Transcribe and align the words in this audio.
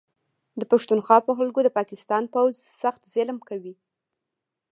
د 0.59 0.61
پښتونخوا 0.71 1.17
په 1.27 1.31
خلکو 1.37 1.59
د 1.63 1.69
پاکستان 1.77 2.23
پوځ 2.33 2.53
سخت 2.81 3.01
ظلم 3.13 3.37
کوي 3.49 3.75